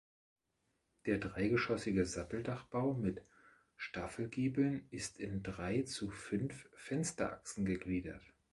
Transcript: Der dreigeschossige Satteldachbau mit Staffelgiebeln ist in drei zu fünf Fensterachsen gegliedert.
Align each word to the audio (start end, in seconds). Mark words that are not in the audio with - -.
Der 1.05 1.19
dreigeschossige 1.19 2.07
Satteldachbau 2.07 2.95
mit 2.95 3.21
Staffelgiebeln 3.77 4.87
ist 4.89 5.19
in 5.19 5.43
drei 5.43 5.83
zu 5.83 6.09
fünf 6.09 6.67
Fensterachsen 6.75 7.65
gegliedert. 7.65 8.23